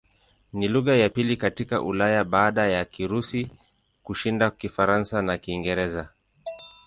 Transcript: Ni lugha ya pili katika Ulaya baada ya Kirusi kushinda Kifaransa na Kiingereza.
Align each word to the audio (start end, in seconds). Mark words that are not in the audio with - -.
Ni 0.53 0.67
lugha 0.67 0.95
ya 0.95 1.09
pili 1.09 1.37
katika 1.37 1.81
Ulaya 1.81 2.23
baada 2.23 2.67
ya 2.67 2.85
Kirusi 2.85 3.51
kushinda 4.03 4.51
Kifaransa 4.51 5.21
na 5.21 5.37
Kiingereza. 5.37 6.09